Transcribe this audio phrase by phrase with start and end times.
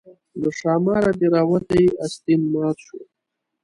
[0.39, 2.99] له ښاماره دې راوتى استين مات شو